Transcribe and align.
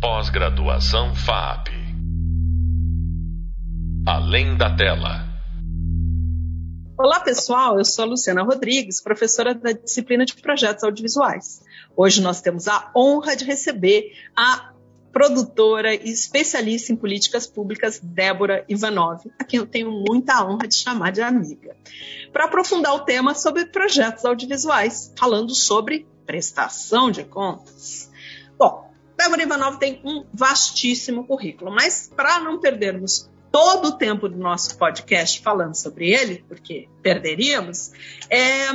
Pós-graduação 0.00 1.12
FAP. 1.12 1.70
Além 4.06 4.56
da 4.56 4.76
tela. 4.76 5.26
Olá, 6.96 7.18
pessoal. 7.18 7.78
Eu 7.78 7.84
sou 7.84 8.04
a 8.04 8.08
Luciana 8.08 8.44
Rodrigues, 8.44 9.02
professora 9.02 9.56
da 9.56 9.72
disciplina 9.72 10.24
de 10.24 10.36
projetos 10.36 10.84
audiovisuais. 10.84 11.64
Hoje 11.96 12.22
nós 12.22 12.40
temos 12.40 12.68
a 12.68 12.92
honra 12.94 13.34
de 13.34 13.44
receber 13.44 14.12
a 14.36 14.70
produtora 15.10 15.92
e 15.92 16.10
especialista 16.12 16.92
em 16.92 16.96
políticas 16.96 17.48
públicas 17.48 17.98
Débora 18.00 18.64
Ivanov, 18.68 19.22
a 19.36 19.42
quem 19.42 19.58
eu 19.58 19.66
tenho 19.66 19.90
muita 19.90 20.46
honra 20.46 20.68
de 20.68 20.76
chamar 20.76 21.10
de 21.10 21.22
amiga, 21.22 21.74
para 22.32 22.44
aprofundar 22.44 22.94
o 22.94 23.00
tema 23.00 23.34
sobre 23.34 23.66
projetos 23.66 24.24
audiovisuais, 24.24 25.12
falando 25.18 25.52
sobre 25.56 26.06
prestação 26.24 27.10
de 27.10 27.24
contas. 27.24 28.08
Bom, 28.56 28.87
Débora 29.18 29.42
Ivanov 29.42 29.78
tem 29.78 30.00
um 30.04 30.24
vastíssimo 30.32 31.26
currículo, 31.26 31.72
mas 31.72 32.08
para 32.14 32.38
não 32.38 32.60
perdermos 32.60 33.28
todo 33.50 33.88
o 33.88 33.92
tempo 33.98 34.28
do 34.28 34.38
nosso 34.38 34.78
podcast 34.78 35.40
falando 35.40 35.74
sobre 35.74 36.12
ele, 36.14 36.44
porque 36.46 36.88
perderíamos, 37.02 37.90
é, 38.30 38.68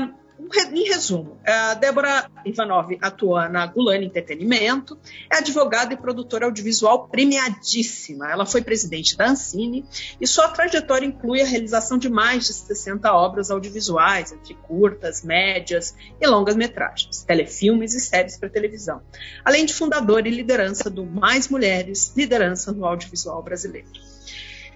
em 0.74 0.84
resumo, 0.90 1.40
a 1.46 1.74
Débora 1.76 2.30
Ivanov 2.46 2.98
atua 3.02 3.48
na 3.48 3.66
Gulani 3.66 4.06
Entretenimento, 4.06 4.98
é 5.32 5.38
advogada 5.38 5.94
e 5.94 5.98
produtora 5.98 6.46
audiovisual 6.46 7.08
premiadíssima. 7.08 8.32
Ela 8.32 8.46
foi 8.46 8.62
presidente 8.62 9.16
da 9.16 9.30
Ancine 9.30 9.86
e 10.20 10.28
sua 10.28 10.50
trajetória 10.50 11.06
inclui 11.06 11.42
a 11.42 11.46
realização 11.46 11.98
de 11.98 12.10
mais 12.10 12.46
de 12.48 12.54
60 12.54 13.12
obras 13.14 13.52
audiovisuais, 13.52 14.32
entre 14.32 14.54
curtas, 14.56 15.24
médias 15.24 15.96
e 16.20 16.28
longas 16.28 16.56
metragens, 16.56 17.24
telefilmes 17.24 17.94
e 17.94 18.00
séries 18.00 18.38
para 18.38 18.50
televisão, 18.50 19.02
além 19.44 19.66
de 19.66 19.74
fundadora 19.74 20.28
e 20.28 20.32
liderança 20.32 20.90
do 20.90 21.06
Mais 21.06 21.48
Mulheres, 21.48 22.14
liderança 22.16 22.72
no 22.72 22.86
audiovisual 22.86 23.42
brasileiro. 23.44 23.88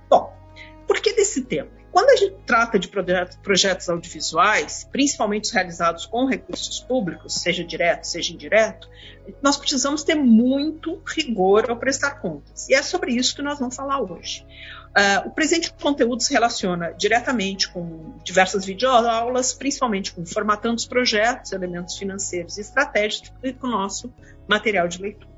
Bom, 0.10 0.34
por 0.88 1.02
que 1.02 1.14
desse 1.14 1.42
tema? 1.42 1.70
Quando 1.98 2.12
a 2.12 2.16
gente 2.16 2.36
trata 2.46 2.78
de 2.78 2.92
projetos 3.42 3.90
audiovisuais, 3.90 4.88
principalmente 4.92 5.46
os 5.46 5.52
realizados 5.52 6.06
com 6.06 6.28
recursos 6.28 6.80
públicos, 6.80 7.34
seja 7.34 7.64
direto, 7.64 8.04
seja 8.04 8.34
indireto, 8.34 8.88
nós 9.42 9.58
precisamos 9.58 10.04
ter 10.04 10.14
muito 10.14 11.02
rigor 11.08 11.72
ao 11.72 11.76
prestar 11.76 12.22
contas. 12.22 12.70
E 12.70 12.76
é 12.76 12.84
sobre 12.84 13.14
isso 13.14 13.36
que 13.36 13.42
nós 13.42 13.58
vamos 13.58 13.76
falar 13.76 14.00
hoje. 14.00 14.46
Uh, 14.90 15.28
o 15.28 15.32
presente 15.32 15.74
conteúdo 15.74 16.22
se 16.22 16.32
relaciona 16.32 16.92
diretamente 16.92 17.68
com 17.68 18.14
diversas 18.24 18.64
videoaulas, 18.64 19.54
principalmente 19.54 20.14
com 20.14 20.24
formatando 20.24 20.76
os 20.76 20.86
projetos, 20.86 21.52
elementos 21.52 21.98
financeiros 21.98 22.60
e 22.60 22.62
estratégicos 22.62 23.32
e 23.42 23.54
com 23.54 23.66
o 23.66 23.72
nosso 23.72 24.14
material 24.48 24.88
de 24.88 25.02
leitura. 25.02 25.37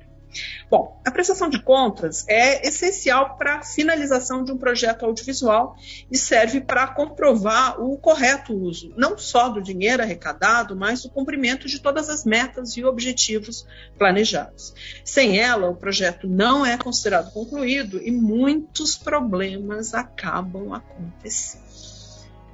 Bom, 0.69 1.02
a 1.05 1.11
prestação 1.11 1.49
de 1.49 1.61
contas 1.61 2.25
é 2.27 2.67
essencial 2.67 3.35
para 3.38 3.55
a 3.55 3.63
finalização 3.63 4.44
de 4.44 4.52
um 4.52 4.58
projeto 4.58 5.05
audiovisual 5.05 5.75
e 6.11 6.17
serve 6.17 6.61
para 6.61 6.88
comprovar 6.88 7.81
o 7.81 7.97
correto 7.97 8.53
uso, 8.53 8.94
não 8.95 9.17
só 9.17 9.50
do 9.50 9.61
dinheiro 9.61 10.03
arrecadado, 10.03 10.75
mas 10.75 11.02
do 11.02 11.09
cumprimento 11.09 11.67
de 11.67 11.80
todas 11.80 12.09
as 12.09 12.23
metas 12.23 12.77
e 12.77 12.85
objetivos 12.85 13.66
planejados. 13.97 14.73
Sem 15.03 15.39
ela, 15.39 15.69
o 15.69 15.75
projeto 15.75 16.27
não 16.27 16.66
é 16.66 16.77
considerado 16.77 17.31
concluído 17.31 18.02
e 18.02 18.11
muitos 18.11 18.95
problemas 18.95 19.94
acabam 19.94 20.73
acontecendo. 20.73 21.69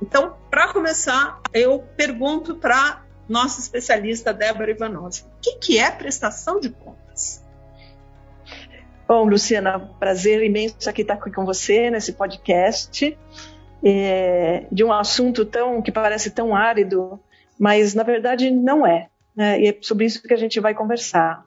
Então, 0.02 0.36
para 0.50 0.72
começar, 0.72 1.42
eu 1.54 1.80
pergunto 1.96 2.56
para 2.56 3.04
nossa 3.28 3.60
especialista 3.60 4.34
Débora 4.34 4.72
Ivanov, 4.72 5.08
o 5.08 5.42
que, 5.42 5.56
que 5.56 5.80
é 5.80 5.90
prestação 5.90 6.60
de 6.60 6.70
contas? 6.70 7.45
Bom, 9.08 9.26
Luciana, 9.26 9.78
prazer 10.00 10.42
imenso 10.42 10.90
aqui 10.90 11.04
estar 11.04 11.14
aqui 11.14 11.32
com 11.32 11.46
você 11.46 11.92
nesse 11.92 12.14
podcast 12.14 13.16
é, 13.84 14.66
de 14.72 14.84
um 14.84 14.92
assunto 14.92 15.46
tão 15.46 15.80
que 15.80 15.92
parece 15.92 16.32
tão 16.32 16.56
árido, 16.56 17.20
mas 17.60 17.94
na 17.94 18.02
verdade 18.02 18.50
não 18.50 18.86
é. 18.86 19.10
Né? 19.36 19.62
E 19.62 19.68
é 19.68 19.78
sobre 19.80 20.08
isso 20.08 20.24
que 20.24 20.34
a 20.34 20.38
gente 20.38 20.60
vai 20.60 20.74
conversar. 20.74 21.46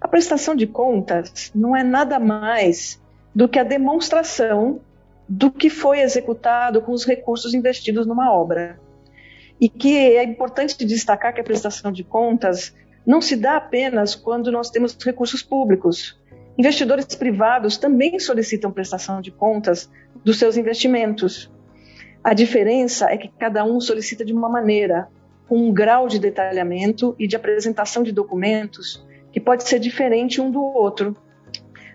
A 0.00 0.06
prestação 0.06 0.54
de 0.54 0.64
contas 0.64 1.50
não 1.52 1.74
é 1.74 1.82
nada 1.82 2.20
mais 2.20 3.02
do 3.34 3.48
que 3.48 3.58
a 3.58 3.64
demonstração 3.64 4.80
do 5.28 5.50
que 5.50 5.68
foi 5.68 6.02
executado 6.02 6.80
com 6.82 6.92
os 6.92 7.04
recursos 7.04 7.52
investidos 7.52 8.06
numa 8.06 8.32
obra. 8.32 8.78
E 9.60 9.68
que 9.68 9.96
é 9.96 10.22
importante 10.22 10.84
destacar 10.84 11.34
que 11.34 11.40
a 11.40 11.44
prestação 11.44 11.90
de 11.90 12.04
contas 12.04 12.72
não 13.04 13.20
se 13.20 13.34
dá 13.34 13.56
apenas 13.56 14.14
quando 14.14 14.52
nós 14.52 14.70
temos 14.70 14.96
recursos 15.04 15.42
públicos, 15.42 16.21
Investidores 16.58 17.06
privados 17.14 17.76
também 17.76 18.18
solicitam 18.18 18.70
prestação 18.70 19.20
de 19.20 19.30
contas 19.30 19.90
dos 20.24 20.38
seus 20.38 20.56
investimentos. 20.56 21.50
A 22.22 22.34
diferença 22.34 23.10
é 23.10 23.16
que 23.16 23.28
cada 23.28 23.64
um 23.64 23.80
solicita 23.80 24.24
de 24.24 24.32
uma 24.32 24.48
maneira, 24.48 25.08
com 25.48 25.56
um 25.56 25.72
grau 25.72 26.08
de 26.08 26.18
detalhamento 26.18 27.16
e 27.18 27.26
de 27.26 27.36
apresentação 27.36 28.02
de 28.02 28.12
documentos 28.12 29.04
que 29.32 29.40
pode 29.40 29.64
ser 29.64 29.78
diferente 29.78 30.40
um 30.40 30.50
do 30.50 30.62
outro. 30.62 31.16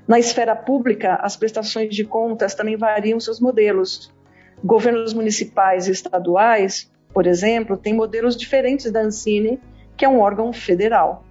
Na 0.08 0.18
esfera 0.18 0.56
pública, 0.56 1.16
as 1.22 1.38
prestações 1.38 1.94
de 1.94 2.04
contas 2.04 2.56
também 2.56 2.76
variam 2.76 3.20
seus 3.20 3.40
modelos. 3.40 4.14
Governos 4.64 5.14
municipais 5.14 5.88
e 5.88 5.92
estaduais, 5.92 6.92
por 7.14 7.28
exemplo, 7.28 7.78
têm 7.78 7.94
modelos 7.94 8.36
diferentes 8.36 8.92
da 8.92 9.02
Ancine, 9.02 9.60
que 9.96 10.04
é 10.04 10.10
um 10.10 10.20
órgão 10.20 10.52
federal. 10.52 11.24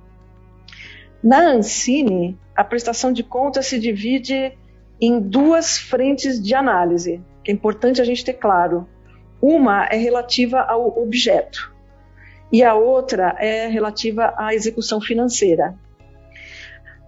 Na 1.22 1.40
Ancine, 1.40 2.38
a 2.56 2.64
prestação 2.64 3.12
de 3.12 3.22
contas 3.22 3.66
se 3.66 3.78
divide 3.78 4.56
em 5.00 5.20
duas 5.20 5.76
frentes 5.76 6.42
de 6.42 6.54
análise, 6.54 7.22
que 7.44 7.50
é 7.50 7.54
importante 7.54 8.00
a 8.00 8.04
gente 8.04 8.24
ter 8.24 8.34
claro. 8.34 8.88
Uma 9.40 9.84
é 9.86 9.96
relativa 9.96 10.60
ao 10.60 10.98
objeto 10.98 11.76
e 12.52 12.62
a 12.62 12.74
outra 12.74 13.36
é 13.38 13.66
relativa 13.66 14.32
à 14.36 14.54
execução 14.54 15.00
financeira. 15.00 15.74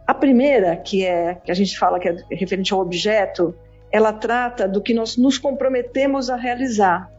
A 0.07 0.15
primeira, 0.15 0.77
que 0.77 1.05
é 1.05 1.35
que 1.37 1.51
a 1.51 1.55
gente 1.55 1.79
fala 1.79 2.01
que 2.01 2.09
é 2.09 2.17
referente 2.31 2.73
ao 2.73 2.81
objeto, 2.81 3.55
ela 3.91 4.13
trata 4.13 4.67
do 4.67 4.83
que 4.83 4.95
nós 4.95 5.17
nos 5.17 5.39
comprometemos 5.39 6.31
a 6.31 6.37
realizar. 6.37 7.11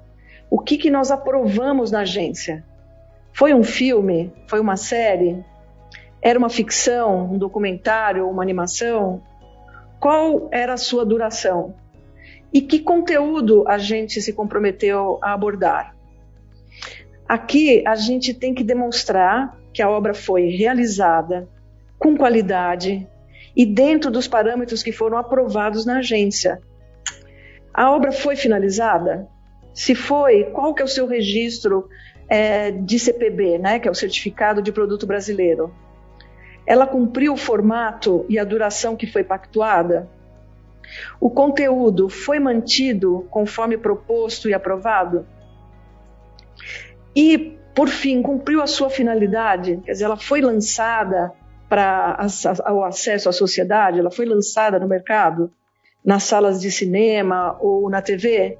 O 0.50 0.60
que, 0.60 0.78
que 0.78 0.90
nós 0.90 1.12
aprovamos 1.12 1.92
na 1.92 2.02
agência? 2.02 2.64
Foi 3.32 3.54
um 3.54 3.64
filme? 3.64 4.34
Foi 4.48 4.60
uma 4.60 4.76
série? 4.76 5.44
Era 6.22 6.38
uma 6.38 6.50
ficção, 6.50 7.34
um 7.34 7.38
documentário, 7.38 8.30
uma 8.30 8.44
animação? 8.44 9.22
Qual 10.00 10.50
era 10.52 10.74
a 10.74 10.78
sua 10.78 11.06
duração? 11.06 11.76
E 12.52 12.62
que 12.62 12.80
conteúdo 12.80 13.68
a 13.68 13.78
gente 13.78 14.22
se 14.22 14.34
comprometeu 14.34 15.20
a 15.22 15.34
abordar? 15.34 15.96
Aqui 17.28 17.84
a 17.88 17.96
gente 17.96 18.34
tem 18.34 18.54
que 18.54 18.64
demonstrar 18.64 19.58
que 19.72 19.82
a 19.82 19.90
obra 19.90 20.14
foi 20.14 20.48
realizada 20.48 21.48
com 21.98 22.18
qualidade 22.18 23.08
e 23.56 23.66
dentro 23.66 24.10
dos 24.10 24.28
parâmetros 24.28 24.82
que 24.82 24.92
foram 24.92 25.18
aprovados 25.18 25.86
na 25.86 26.00
agência. 26.00 26.60
A 27.74 27.92
obra 27.92 28.12
foi 28.12 28.36
finalizada? 28.36 29.28
Se 29.74 29.94
foi, 29.94 30.46
qual 30.46 30.74
que 30.74 30.82
é 30.82 30.86
o 30.86 30.88
seu 30.88 31.06
registro 31.06 31.88
é, 32.28 32.72
de 32.72 32.98
CPB, 32.98 33.60
né, 33.60 33.80
que 33.80 33.88
é 33.88 33.92
o 33.92 33.96
Certificado 33.96 34.62
de 34.62 34.72
Produto 34.72 35.06
Brasileiro? 35.06 35.74
Ela 36.66 36.86
cumpriu 36.86 37.34
o 37.34 37.38
formato 37.38 38.26
e 38.30 38.38
a 38.38 38.44
duração 38.44 38.96
que 38.96 39.08
foi 39.08 39.24
pactuada? 39.24 40.08
O 41.20 41.30
conteúdo 41.30 42.10
foi 42.10 42.40
mantido 42.40 43.28
conforme 43.30 43.78
proposto 43.78 44.50
e 44.50 44.54
aprovado? 44.54 45.26
E, 47.16 47.58
por 47.76 47.90
fim, 47.90 48.22
cumpriu 48.22 48.62
a 48.62 48.68
sua 48.68 48.90
finalidade? 48.90 49.82
Quer 49.86 49.92
dizer, 49.92 50.06
ela 50.06 50.18
foi 50.18 50.42
lançada 50.42 51.32
para 51.68 52.18
o 52.72 52.84
acesso 52.84 53.30
à 53.30 53.32
sociedade? 53.32 54.00
Ela 54.00 54.12
foi 54.12 54.26
lançada 54.26 54.80
no 54.80 54.88
mercado? 54.88 55.52
Nas 56.04 56.24
salas 56.24 56.62
de 56.62 56.72
cinema 56.72 57.58
ou 57.60 57.90
na 57.90 58.02
TV? 58.02 58.58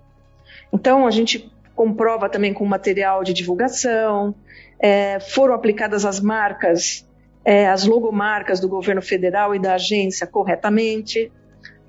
Então, 0.74 1.08
a 1.08 1.12
gente 1.12 1.52
comprova 1.74 2.28
também 2.28 2.54
com 2.54 2.66
material 2.66 3.24
de 3.24 3.34
divulgação, 3.34 4.36
é, 4.78 5.20
foram 5.20 5.54
aplicadas 5.54 6.06
as 6.06 6.20
marcas 6.20 7.08
é, 7.50 7.66
as 7.68 7.84
logomarcas 7.84 8.60
do 8.60 8.70
governo 8.70 9.02
federal 9.02 9.56
e 9.56 9.60
da 9.60 9.74
agência 9.74 10.28
corretamente. 10.28 11.32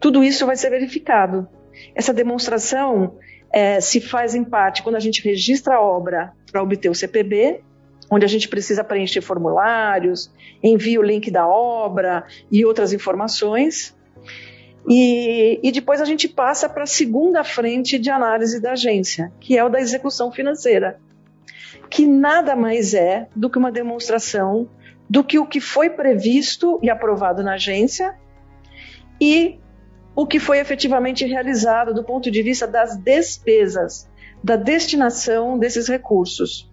Tudo 0.00 0.24
isso 0.24 0.46
vai 0.46 0.56
ser 0.56 0.70
verificado. 0.70 1.46
Essa 1.94 2.14
demonstração 2.14 3.18
é, 3.52 3.78
se 3.78 4.00
faz 4.00 4.34
em 4.34 4.42
parte 4.42 4.82
quando 4.82 4.96
a 4.96 5.00
gente 5.00 5.22
registra 5.22 5.74
a 5.74 5.80
obra 5.82 6.32
para 6.50 6.62
obter 6.62 6.88
o 6.88 6.94
CPB, 6.94 7.60
onde 8.10 8.24
a 8.24 8.28
gente 8.28 8.48
precisa 8.48 8.82
preencher 8.82 9.20
formulários, 9.20 10.32
envia 10.62 10.98
o 10.98 11.02
link 11.02 11.30
da 11.30 11.46
obra 11.46 12.24
e 12.50 12.64
outras 12.64 12.94
informações. 12.94 13.94
E, 14.88 15.60
e 15.62 15.70
depois 15.70 16.00
a 16.00 16.06
gente 16.06 16.26
passa 16.26 16.70
para 16.70 16.84
a 16.84 16.86
segunda 16.86 17.44
frente 17.44 17.98
de 17.98 18.08
análise 18.08 18.62
da 18.62 18.72
agência, 18.72 19.30
que 19.38 19.58
é 19.58 19.62
o 19.62 19.68
da 19.68 19.78
execução 19.78 20.32
financeira, 20.32 20.98
que 21.90 22.06
nada 22.06 22.56
mais 22.56 22.94
é 22.94 23.28
do 23.36 23.50
que 23.50 23.58
uma 23.58 23.70
demonstração 23.70 24.66
do 25.10 25.24
que 25.24 25.40
o 25.40 25.46
que 25.46 25.60
foi 25.60 25.90
previsto 25.90 26.78
e 26.80 26.88
aprovado 26.88 27.42
na 27.42 27.54
agência 27.54 28.14
e 29.20 29.58
o 30.14 30.24
que 30.24 30.38
foi 30.38 30.60
efetivamente 30.60 31.26
realizado 31.26 31.92
do 31.92 32.04
ponto 32.04 32.30
de 32.30 32.40
vista 32.42 32.64
das 32.64 32.96
despesas, 32.96 34.08
da 34.42 34.54
destinação 34.54 35.58
desses 35.58 35.88
recursos. 35.88 36.70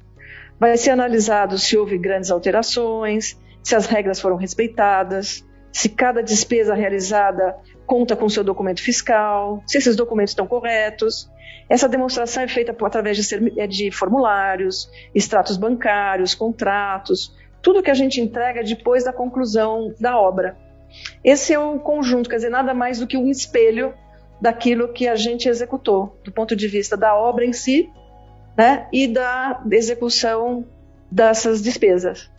Vai 0.60 0.78
ser 0.78 0.92
analisado 0.92 1.58
se 1.58 1.76
houve 1.76 1.98
grandes 1.98 2.30
alterações, 2.30 3.40
se 3.64 3.76
as 3.76 3.88
regras 3.88 4.20
foram 4.20 4.36
respeitadas, 4.36 5.44
se 5.72 5.90
cada 5.90 6.22
despesa 6.22 6.76
realizada 6.76 7.56
conta 7.88 8.16
com 8.16 8.30
seu 8.30 8.44
documento 8.44 8.84
fiscal, 8.84 9.64
se 9.66 9.80
esses 9.80 9.96
documentos 9.96 10.32
estão 10.32 10.46
corretos. 10.46 11.28
Essa 11.68 11.90
demonstração 11.90 12.44
é 12.44 12.48
feita 12.48 12.76
através 12.86 13.32
é 13.58 13.68
de 13.68 13.92
formulários, 13.92 14.90
extratos 15.14 15.58
bancários, 15.58 16.36
contratos, 16.36 17.36
tudo 17.62 17.84
que 17.84 17.92
a 17.92 17.96
gente 17.96 18.22
entrega 18.22 18.64
depois 18.64 19.04
da 19.04 19.14
conclusão 19.14 19.94
da 20.00 20.20
obra. 20.20 20.58
Esse 21.24 21.54
é 21.54 21.60
o 21.60 21.80
conjunto, 21.80 22.30
quer 22.30 22.38
dizer, 22.38 22.50
nada 22.50 22.74
mais 22.74 23.00
do 23.00 23.08
que 23.08 23.18
um 23.18 23.30
espelho 23.30 23.94
daquilo 24.40 24.94
que 24.94 25.08
a 25.08 25.16
gente 25.16 25.50
executou, 25.50 26.18
do 26.24 26.32
ponto 26.32 26.56
de 26.56 26.68
vista 26.68 26.96
da 26.96 27.16
obra 27.16 27.46
em 27.46 27.54
si 27.54 27.92
né, 28.58 28.88
e 28.92 29.08
da 29.08 29.62
execução 29.72 30.66
dessas 31.12 31.62
despesas. 31.62 32.30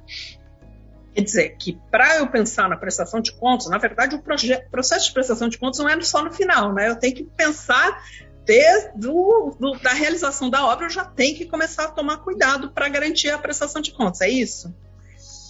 Quer 1.15 1.23
dizer, 1.23 1.56
que 1.56 1.79
para 1.91 2.19
eu 2.19 2.29
pensar 2.29 2.69
na 2.69 2.76
prestação 2.76 3.20
de 3.20 3.32
contas, 3.32 3.69
na 3.69 3.79
verdade, 3.79 4.15
o 4.15 4.23
processo 4.70 5.06
de 5.06 5.12
prestação 5.12 5.49
de 5.49 5.59
contas 5.59 5.81
não 5.81 5.88
é 5.88 6.00
só 6.00 6.23
no 6.23 6.32
final, 6.32 6.73
né? 6.73 6.88
Eu 6.88 6.97
tenho 6.97 7.15
que 7.15 7.25
pensar 7.25 8.00
desde 8.44 8.97
do, 8.97 9.56
do, 9.59 9.73
da 9.81 9.93
realização 9.93 10.49
da 10.49 10.65
obra, 10.67 10.87
eu 10.87 10.91
já 10.91 11.05
tenho 11.05 11.37
que 11.37 11.44
começar 11.47 11.85
a 11.85 11.91
tomar 11.91 12.19
cuidado 12.19 12.70
para 12.70 12.88
garantir 12.88 13.31
a 13.31 13.38
prestação 13.38 13.82
de 13.82 13.93
contas, 13.93 14.20
é 14.20 14.29
isso? 14.29 14.75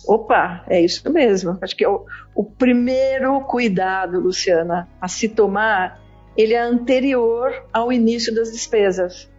Opa, 0.08 0.64
é 0.66 0.80
isso 0.80 1.12
mesmo. 1.12 1.58
Acho 1.60 1.76
que 1.76 1.84
é 1.84 1.88
o, 1.88 2.06
o 2.34 2.42
primeiro 2.42 3.38
cuidado, 3.42 4.18
Luciana, 4.18 4.88
a 4.98 5.06
se 5.06 5.28
tomar, 5.28 6.00
ele 6.34 6.54
é 6.54 6.60
anterior 6.60 7.52
ao 7.70 7.92
início 7.92 8.34
das 8.34 8.50
despesas. 8.50 9.30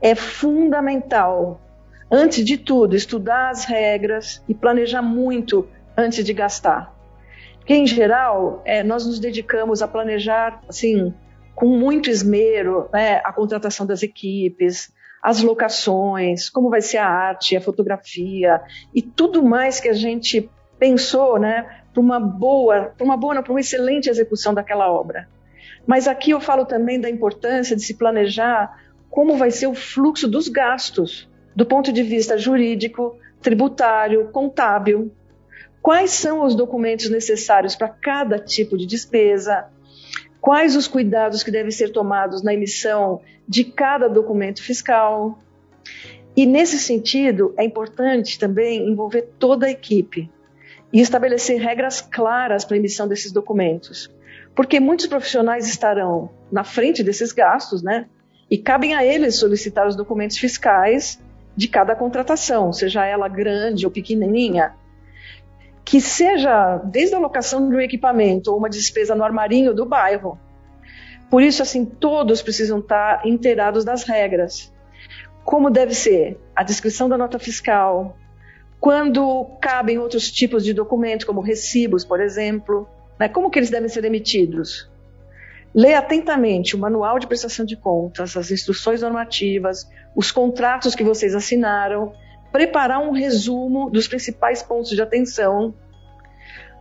É 0.00 0.14
fundamental 0.14 1.60
antes 2.08 2.44
de 2.44 2.56
tudo, 2.56 2.94
estudar 2.94 3.50
as 3.50 3.64
regras 3.64 4.44
e 4.48 4.54
planejar 4.54 5.02
muito 5.02 5.66
antes 5.96 6.24
de 6.24 6.32
gastar. 6.32 6.94
Porque, 7.58 7.74
em 7.74 7.86
geral, 7.86 8.62
é, 8.64 8.84
nós 8.84 9.04
nos 9.04 9.18
dedicamos 9.18 9.82
a 9.82 9.88
planejar, 9.88 10.62
assim, 10.68 11.12
com 11.52 11.66
muito 11.66 12.08
esmero, 12.08 12.88
né, 12.92 13.20
a 13.24 13.32
contratação 13.32 13.84
das 13.84 14.04
equipes, 14.04 14.92
as 15.22 15.40
locações, 15.40 16.50
como 16.50 16.68
vai 16.68 16.80
ser 16.80 16.98
a 16.98 17.06
arte, 17.06 17.56
a 17.56 17.60
fotografia 17.60 18.60
e 18.92 19.00
tudo 19.00 19.42
mais 19.42 19.78
que 19.78 19.88
a 19.88 19.92
gente 19.92 20.50
pensou, 20.78 21.38
né, 21.38 21.82
para 21.92 22.00
uma 22.00 22.18
boa, 22.18 22.92
para 22.96 23.04
uma 23.04 23.16
boa, 23.16 23.40
para 23.40 23.52
uma 23.52 23.60
excelente 23.60 24.10
execução 24.10 24.52
daquela 24.52 24.90
obra. 24.90 25.28
Mas 25.86 26.08
aqui 26.08 26.32
eu 26.32 26.40
falo 26.40 26.64
também 26.64 27.00
da 27.00 27.08
importância 27.08 27.76
de 27.76 27.82
se 27.82 27.94
planejar 27.94 28.82
como 29.08 29.36
vai 29.36 29.50
ser 29.50 29.68
o 29.68 29.74
fluxo 29.74 30.26
dos 30.26 30.48
gastos 30.48 31.30
do 31.54 31.66
ponto 31.66 31.92
de 31.92 32.02
vista 32.02 32.38
jurídico, 32.38 33.16
tributário, 33.40 34.28
contábil. 34.32 35.12
Quais 35.80 36.10
são 36.10 36.44
os 36.44 36.54
documentos 36.54 37.10
necessários 37.10 37.76
para 37.76 37.88
cada 37.88 38.38
tipo 38.38 38.76
de 38.76 38.86
despesa? 38.86 39.66
Quais 40.40 40.74
os 40.74 40.88
cuidados 40.88 41.42
que 41.42 41.50
devem 41.50 41.70
ser 41.70 41.90
tomados 41.90 42.42
na 42.42 42.54
emissão 42.54 43.20
de 43.52 43.64
cada 43.64 44.08
documento 44.08 44.62
fiscal? 44.62 45.38
E 46.34 46.46
nesse 46.46 46.78
sentido, 46.78 47.52
é 47.58 47.62
importante 47.62 48.38
também 48.38 48.88
envolver 48.88 49.28
toda 49.38 49.66
a 49.66 49.70
equipe 49.70 50.30
e 50.90 51.02
estabelecer 51.02 51.60
regras 51.60 52.00
claras 52.00 52.64
para 52.64 52.76
a 52.76 52.78
emissão 52.78 53.06
desses 53.06 53.30
documentos. 53.30 54.10
Porque 54.54 54.80
muitos 54.80 55.06
profissionais 55.06 55.68
estarão 55.68 56.30
na 56.50 56.64
frente 56.64 57.02
desses 57.02 57.30
gastos, 57.30 57.82
né? 57.82 58.06
E 58.50 58.56
cabem 58.56 58.94
a 58.94 59.04
eles 59.04 59.36
solicitar 59.36 59.86
os 59.86 59.94
documentos 59.94 60.38
fiscais 60.38 61.20
de 61.54 61.68
cada 61.68 61.94
contratação, 61.94 62.72
seja 62.72 63.04
ela 63.04 63.28
grande 63.28 63.84
ou 63.84 63.92
pequenininha, 63.92 64.72
que 65.84 66.00
seja 66.00 66.78
desde 66.78 67.14
a 67.14 67.18
locação 67.18 67.68
de 67.68 67.76
um 67.76 67.80
equipamento 67.80 68.50
ou 68.50 68.56
uma 68.56 68.70
despesa 68.70 69.14
no 69.14 69.24
armarinho 69.24 69.74
do 69.74 69.84
bairro. 69.84 70.38
Por 71.32 71.42
isso, 71.42 71.62
assim, 71.62 71.86
todos 71.86 72.42
precisam 72.42 72.80
estar 72.80 73.26
inteirados 73.26 73.86
das 73.86 74.04
regras. 74.04 74.70
Como 75.42 75.70
deve 75.70 75.94
ser 75.94 76.38
a 76.54 76.62
descrição 76.62 77.08
da 77.08 77.16
nota 77.16 77.38
fiscal, 77.38 78.18
quando 78.78 79.46
cabem 79.58 79.98
outros 79.98 80.30
tipos 80.30 80.62
de 80.62 80.74
documentos, 80.74 81.24
como 81.24 81.40
recibos, 81.40 82.04
por 82.04 82.20
exemplo, 82.20 82.86
né? 83.18 83.30
como 83.30 83.50
que 83.50 83.58
eles 83.58 83.70
devem 83.70 83.88
ser 83.88 84.04
emitidos? 84.04 84.90
Lê 85.74 85.94
atentamente 85.94 86.76
o 86.76 86.78
manual 86.78 87.18
de 87.18 87.26
prestação 87.26 87.64
de 87.64 87.78
contas, 87.78 88.36
as 88.36 88.50
instruções 88.50 89.00
normativas, 89.00 89.88
os 90.14 90.30
contratos 90.30 90.94
que 90.94 91.02
vocês 91.02 91.34
assinaram, 91.34 92.12
preparar 92.52 93.00
um 93.00 93.10
resumo 93.10 93.88
dos 93.88 94.06
principais 94.06 94.62
pontos 94.62 94.90
de 94.90 95.00
atenção, 95.00 95.72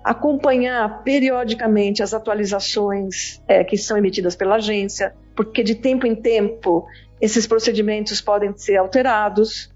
acompanhar 0.03 1.03
periodicamente 1.03 2.01
as 2.01 2.13
atualizações 2.13 3.42
é, 3.48 3.63
que 3.63 3.77
são 3.77 3.98
emitidas 3.98 4.36
pela 4.36 4.56
agência, 4.56 5.13
porque 5.36 5.63
de 5.63 5.75
tempo 5.75 6.07
em 6.07 6.15
tempo 6.15 6.86
esses 7.19 7.45
procedimentos 7.45 8.19
podem 8.19 8.56
ser 8.57 8.77
alterados. 8.77 9.71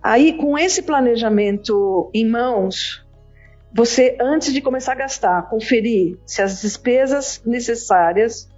Aí, 0.00 0.34
com 0.34 0.56
esse 0.56 0.82
planejamento 0.82 2.10
em 2.14 2.28
mãos, 2.28 3.04
você, 3.74 4.16
antes 4.20 4.52
de 4.52 4.60
começar 4.60 4.92
a 4.92 4.96
gastar, 4.96 5.48
conferir 5.50 6.16
se 6.24 6.40
as 6.40 6.62
despesas 6.62 7.42
necessárias 7.44 8.48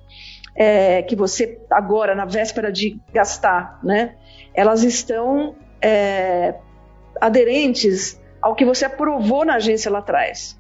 é, 0.55 1.03
que 1.03 1.17
você 1.17 1.59
agora, 1.71 2.15
na 2.15 2.27
véspera 2.27 2.71
de 2.71 3.01
gastar, 3.13 3.81
né, 3.83 4.17
elas 4.55 4.83
estão 4.83 5.57
é, 5.81 6.55
aderentes 7.19 8.20
ao 8.41 8.55
que 8.55 8.65
você 8.65 8.85
aprovou 8.85 9.45
na 9.45 9.55
agência 9.55 9.91
lá 9.91 9.99
atrás. 9.99 10.59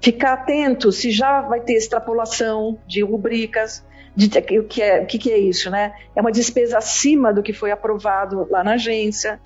Ficar 0.00 0.34
atento 0.34 0.92
se 0.92 1.10
já 1.10 1.40
vai 1.40 1.60
ter 1.60 1.74
extrapolação 1.74 2.78
de 2.86 3.02
rubricas, 3.02 3.84
de, 4.14 4.26
o, 4.58 4.64
que 4.64 4.82
é, 4.82 5.02
o 5.02 5.06
que 5.06 5.32
é 5.32 5.38
isso, 5.38 5.70
né? 5.70 5.94
É 6.14 6.20
uma 6.20 6.30
despesa 6.30 6.78
acima 6.78 7.32
do 7.32 7.42
que 7.42 7.52
foi 7.52 7.70
aprovado 7.70 8.46
lá 8.50 8.62
na 8.62 8.74
agência. 8.74 9.40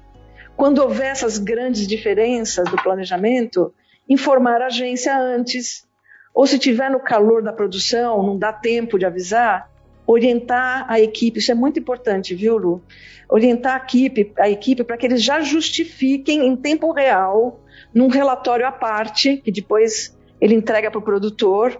Quando 0.56 0.80
houver 0.80 1.12
essas 1.12 1.38
grandes 1.38 1.86
diferenças 1.86 2.69
do 2.69 2.76
planejamento, 2.82 3.72
informar 4.08 4.60
a 4.60 4.66
agência 4.66 5.16
antes. 5.16 5.86
Ou 6.34 6.46
se 6.46 6.58
tiver 6.58 6.90
no 6.90 7.00
calor 7.00 7.42
da 7.42 7.52
produção, 7.52 8.23
não 8.23 8.38
dá 8.38 8.52
tempo 8.52 8.99
de 8.99 9.06
avisar, 9.06 9.70
orientar 10.09 10.87
a 10.88 10.99
equipe, 10.99 11.38
isso 11.38 11.53
é 11.53 11.55
muito 11.55 11.79
importante, 11.79 12.35
viu, 12.35 12.57
Lu? 12.57 12.83
Orientar 13.29 13.75
a 13.75 13.85
equipe, 13.85 14.33
a 14.38 14.49
equipe 14.49 14.83
para 14.83 14.97
que 14.97 15.05
eles 15.05 15.23
já 15.23 15.43
justifiquem 15.43 16.47
em 16.47 16.57
tempo 16.57 16.93
real, 16.93 17.61
num 17.93 18.09
relatório 18.09 18.67
à 18.67 18.73
parte, 18.73 19.37
que 19.37 19.53
depois 19.53 20.17
ele 20.41 20.55
entrega 20.55 20.91
para 20.91 20.99
o 20.99 21.03
produtor, 21.03 21.79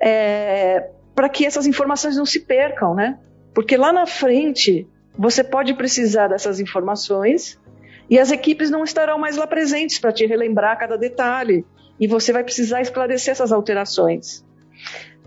é, 0.00 0.88
para 1.14 1.28
que 1.28 1.44
essas 1.44 1.66
informações 1.66 2.16
não 2.16 2.24
se 2.24 2.40
percam, 2.40 2.94
né? 2.94 3.18
Porque 3.52 3.76
lá 3.76 3.92
na 3.92 4.06
frente 4.06 4.88
você 5.18 5.44
pode 5.44 5.74
precisar 5.74 6.28
dessas 6.28 6.60
informações 6.60 7.60
e 8.08 8.18
as 8.18 8.30
equipes 8.30 8.70
não 8.70 8.82
estarão 8.82 9.18
mais 9.18 9.36
lá 9.36 9.46
presentes 9.46 9.98
para 9.98 10.10
te 10.10 10.24
relembrar 10.24 10.78
cada 10.78 10.96
detalhe. 10.96 11.66
E 12.00 12.06
você 12.06 12.32
vai 12.32 12.44
precisar 12.44 12.80
esclarecer 12.80 13.32
essas 13.32 13.52
alterações. 13.52 14.42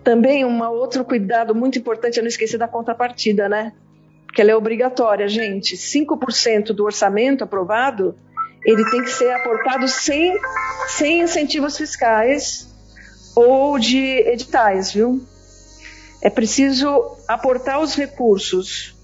Também 0.04 0.44
um 0.44 0.64
outro 0.64 1.06
cuidado 1.06 1.54
muito 1.54 1.78
importante 1.78 2.20
é 2.20 2.22
não 2.22 2.30
esquecer 2.30 2.58
da 2.58 2.68
contrapartida, 2.68 3.48
né? 3.48 3.74
Que 4.34 4.42
ela 4.42 4.52
é 4.52 4.56
obrigatória, 4.56 5.28
gente. 5.28 5.76
5% 5.76 6.74
do 6.74 6.84
orçamento 6.84 7.44
aprovado, 7.44 8.16
ele 8.66 8.84
tem 8.90 9.04
que 9.04 9.12
ser 9.12 9.32
aportado 9.32 9.88
sem, 9.88 10.34
sem 10.88 11.22
incentivos 11.22 11.78
fiscais 11.78 12.68
ou 13.36 13.78
de 13.78 13.98
editais, 14.28 14.92
viu? 14.92 15.22
É 16.22 16.30
preciso 16.30 17.18
aportar 17.28 17.80
os 17.80 17.96
recursos 17.96 18.96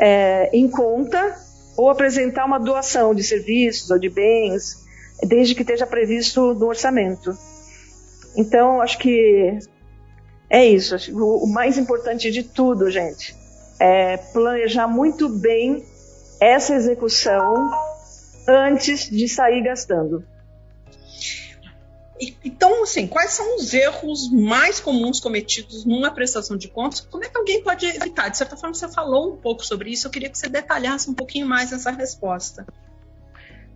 é, 0.00 0.50
em 0.52 0.68
conta 0.68 1.36
ou 1.76 1.90
apresentar 1.90 2.44
uma 2.44 2.58
doação 2.58 3.14
de 3.14 3.22
serviços 3.22 3.90
ou 3.90 3.98
de 3.98 4.08
bens, 4.08 4.84
desde 5.26 5.54
que 5.54 5.62
esteja 5.62 5.86
previsto 5.86 6.54
no 6.54 6.66
orçamento. 6.66 7.36
Então, 8.36 8.80
acho 8.80 8.98
que 8.98 9.58
é 10.50 10.66
isso. 10.66 10.96
O 11.14 11.46
mais 11.46 11.76
importante 11.76 12.30
de 12.30 12.42
tudo, 12.42 12.90
gente, 12.90 13.34
é 13.78 14.16
planejar 14.16 14.88
muito 14.88 15.28
bem 15.28 15.84
essa 16.40 16.74
execução 16.74 17.70
antes 18.46 19.10
de 19.10 19.28
sair 19.28 19.62
gastando. 19.62 20.24
Então, 22.44 22.82
assim, 22.82 23.06
quais 23.06 23.32
são 23.32 23.56
os 23.56 23.72
erros 23.72 24.30
mais 24.32 24.80
comuns 24.80 25.20
cometidos 25.20 25.84
numa 25.84 26.10
prestação 26.10 26.56
de 26.56 26.66
contas? 26.66 27.00
Como 27.00 27.24
é 27.24 27.28
que 27.28 27.38
alguém 27.38 27.62
pode 27.62 27.86
evitar? 27.86 28.28
De 28.28 28.36
certa 28.36 28.56
forma, 28.56 28.74
você 28.74 28.88
falou 28.88 29.34
um 29.34 29.36
pouco 29.36 29.64
sobre 29.64 29.90
isso, 29.90 30.06
eu 30.06 30.10
queria 30.10 30.28
que 30.28 30.36
você 30.36 30.48
detalhasse 30.48 31.08
um 31.08 31.14
pouquinho 31.14 31.46
mais 31.46 31.72
essa 31.72 31.92
resposta. 31.92 32.66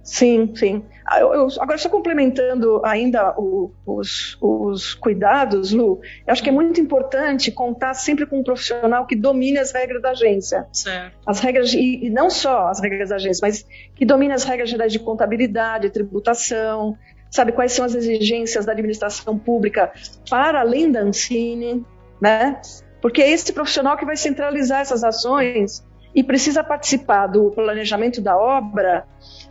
Sim, 0.02 0.52
sim. 0.54 0.82
Ah, 1.06 1.20
eu, 1.20 1.32
eu, 1.32 1.48
agora, 1.60 1.78
só 1.78 1.88
complementando 1.88 2.80
ainda 2.84 3.34
o, 3.38 3.70
os, 3.86 4.36
os, 4.40 4.94
cuidados, 4.94 5.72
Lu, 5.72 6.00
eu 6.26 6.32
acho 6.32 6.42
que 6.42 6.48
é 6.48 6.52
muito 6.52 6.80
importante 6.80 7.52
contar 7.52 7.94
sempre 7.94 8.26
com 8.26 8.40
um 8.40 8.42
profissional 8.42 9.06
que 9.06 9.14
domine 9.14 9.58
as 9.58 9.72
regras 9.72 10.02
da 10.02 10.10
agência. 10.10 10.66
Certo. 10.72 11.16
As 11.26 11.40
regras, 11.40 11.72
e, 11.72 12.06
e 12.06 12.10
não 12.10 12.30
só 12.30 12.68
as 12.68 12.80
regras 12.80 13.10
da 13.10 13.16
agência, 13.16 13.40
mas 13.42 13.64
que 13.94 14.04
domine 14.04 14.32
as 14.32 14.44
regras 14.44 14.70
gerais 14.70 14.92
de 14.92 14.98
contabilidade, 14.98 15.90
tributação, 15.90 16.96
sabe 17.30 17.52
quais 17.52 17.72
são 17.72 17.84
as 17.84 17.94
exigências 17.94 18.66
da 18.66 18.72
administração 18.72 19.38
pública 19.38 19.92
para 20.28 20.60
além 20.60 20.90
da 20.90 21.00
Ancine, 21.00 21.84
né? 22.20 22.60
Porque 23.00 23.22
é 23.22 23.30
esse 23.30 23.52
profissional 23.52 23.96
que 23.96 24.04
vai 24.04 24.16
centralizar 24.16 24.80
essas 24.80 25.02
ações 25.02 25.84
e 26.14 26.22
precisa 26.22 26.62
participar 26.62 27.26
do 27.26 27.50
planejamento 27.50 28.20
da 28.20 28.36
obra 28.36 29.06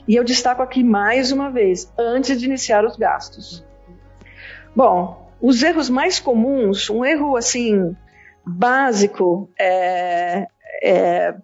e 0.08 0.16
eu 0.16 0.24
destaco 0.24 0.62
aqui 0.62 0.84
mais 0.84 1.32
uma 1.32 1.50
vez, 1.50 1.92
antes 1.98 2.40
de 2.40 2.46
iniciar 2.46 2.86
os 2.86 2.96
gastos. 2.96 3.66
Bom, 4.76 5.30
os 5.42 5.62
erros 5.62 5.90
mais 5.90 6.20
comuns, 6.20 6.90
um 6.90 7.04
erro 7.04 7.36
assim 7.36 7.96
básico 8.46 9.50
é, 9.60 10.48
é, 10.84 11.36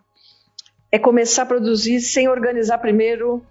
é 0.91 0.99
começar 0.99 1.43
a 1.43 1.45
produzir 1.45 1.99
sem 1.99 2.27
organizar 2.27 2.77
primeiro 2.77 3.43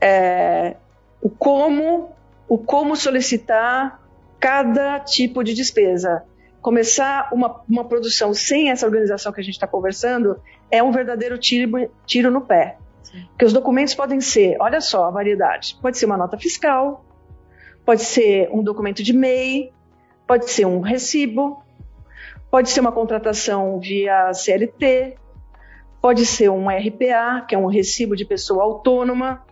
é, 0.00 0.76
o 1.20 1.28
como, 1.28 2.10
o 2.48 2.58
como 2.58 2.96
solicitar 2.96 4.00
cada 4.40 5.00
tipo 5.00 5.42
de 5.42 5.54
despesa. 5.54 6.22
Começar 6.60 7.28
uma, 7.32 7.62
uma 7.68 7.84
produção 7.84 8.34
sem 8.34 8.70
essa 8.70 8.86
organização 8.86 9.32
que 9.32 9.40
a 9.40 9.44
gente 9.44 9.54
está 9.54 9.66
conversando 9.66 10.40
é 10.70 10.82
um 10.82 10.90
verdadeiro 10.90 11.38
tiro, 11.38 11.90
tiro 12.06 12.30
no 12.30 12.40
pé. 12.40 12.76
Porque 13.28 13.44
os 13.44 13.52
documentos 13.52 13.94
podem 13.94 14.20
ser, 14.20 14.56
olha 14.60 14.80
só 14.80 15.04
a 15.04 15.10
variedade, 15.10 15.78
pode 15.80 15.98
ser 15.98 16.06
uma 16.06 16.16
nota 16.16 16.38
fiscal, 16.38 17.04
pode 17.84 18.02
ser 18.02 18.48
um 18.52 18.62
documento 18.62 19.02
de 19.02 19.12
MEI, 19.12 19.72
pode 20.26 20.50
ser 20.50 20.66
um 20.66 20.80
recibo, 20.80 21.62
pode 22.50 22.70
ser 22.70 22.80
uma 22.80 22.92
contratação 22.92 23.78
via 23.80 24.32
CLT, 24.32 25.16
pode 26.00 26.26
ser 26.26 26.50
um 26.50 26.68
RPA, 26.68 27.44
que 27.46 27.54
é 27.54 27.58
um 27.58 27.66
recibo 27.66 28.14
de 28.14 28.24
pessoa 28.24 28.62
autônoma, 28.62 29.44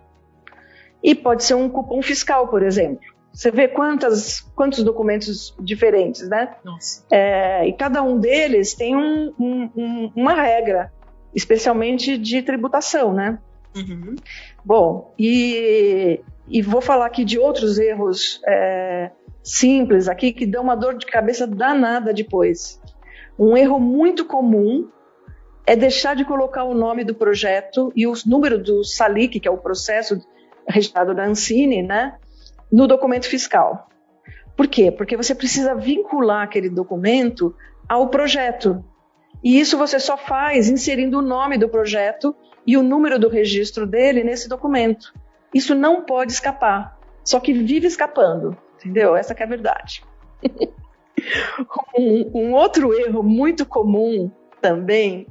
e 1.02 1.14
pode 1.14 1.44
ser 1.44 1.54
um 1.54 1.68
cupom 1.68 2.02
fiscal, 2.02 2.48
por 2.48 2.62
exemplo. 2.62 3.04
Você 3.32 3.50
vê 3.50 3.68
quantas, 3.68 4.40
quantos 4.54 4.82
documentos 4.82 5.54
diferentes, 5.60 6.26
né? 6.26 6.56
É, 7.10 7.68
e 7.68 7.72
cada 7.74 8.02
um 8.02 8.18
deles 8.18 8.74
tem 8.74 8.96
um, 8.96 9.32
um, 9.38 10.12
uma 10.16 10.32
regra, 10.32 10.90
especialmente 11.34 12.16
de 12.16 12.40
tributação, 12.40 13.12
né? 13.12 13.38
Uhum. 13.76 14.16
Bom, 14.64 15.14
e, 15.18 16.20
e 16.48 16.62
vou 16.62 16.80
falar 16.80 17.06
aqui 17.06 17.24
de 17.24 17.38
outros 17.38 17.78
erros 17.78 18.40
é, 18.46 19.10
simples 19.42 20.08
aqui 20.08 20.32
que 20.32 20.46
dão 20.46 20.62
uma 20.62 20.74
dor 20.74 20.96
de 20.96 21.06
cabeça 21.06 21.46
danada 21.46 22.12
depois. 22.12 22.80
Um 23.38 23.56
erro 23.56 23.78
muito 23.78 24.24
comum 24.24 24.88
é 25.66 25.76
deixar 25.76 26.14
de 26.14 26.24
colocar 26.24 26.64
o 26.64 26.74
nome 26.74 27.04
do 27.04 27.14
projeto 27.14 27.92
e 27.94 28.06
o 28.06 28.14
número 28.24 28.62
do 28.62 28.84
SALIC, 28.84 29.40
que 29.40 29.48
é 29.48 29.50
o 29.50 29.58
processo 29.58 30.18
registrado 30.66 31.14
da 31.14 31.26
Ancine, 31.26 31.82
né, 31.82 32.16
no 32.72 32.86
documento 32.86 33.26
fiscal. 33.28 33.88
Por 34.56 34.66
quê? 34.68 34.90
Porque 34.90 35.16
você 35.16 35.34
precisa 35.34 35.74
vincular 35.74 36.42
aquele 36.42 36.70
documento 36.70 37.54
ao 37.88 38.08
projeto. 38.08 38.82
E 39.44 39.60
isso 39.60 39.76
você 39.76 40.00
só 40.00 40.16
faz 40.16 40.68
inserindo 40.70 41.18
o 41.18 41.22
nome 41.22 41.58
do 41.58 41.68
projeto 41.68 42.34
e 42.66 42.76
o 42.76 42.82
número 42.82 43.18
do 43.18 43.28
registro 43.28 43.86
dele 43.86 44.24
nesse 44.24 44.48
documento. 44.48 45.14
Isso 45.54 45.74
não 45.74 46.02
pode 46.02 46.32
escapar, 46.32 46.98
só 47.24 47.38
que 47.38 47.52
vive 47.52 47.86
escapando, 47.86 48.56
entendeu? 48.76 49.16
Essa 49.16 49.32
é 49.32 49.42
a 49.42 49.46
verdade. 49.46 50.02
um, 51.96 52.30
um 52.34 52.52
outro 52.52 52.92
erro 52.92 53.22
muito 53.22 53.64
comum 53.64 54.30
também 54.60 55.26